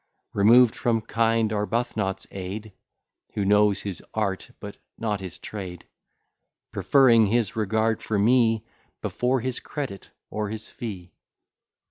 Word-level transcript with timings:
Removed 0.33 0.73
from 0.73 1.01
kind 1.01 1.51
Arbuthnot's 1.53 2.25
aid, 2.31 2.73
Who 3.35 3.45
knows 3.45 3.83
his 3.83 4.01
art, 4.15 4.49
but 4.59 4.77
not 4.97 5.19
his 5.19 5.37
trade, 5.37 5.85
Preferring 6.71 7.27
his 7.27 7.55
regard 7.55 8.01
for 8.01 8.17
me 8.17 8.65
Before 9.03 9.41
his 9.41 9.59
credit, 9.59 10.09
or 10.31 10.49
his 10.49 10.71
fee. 10.71 11.11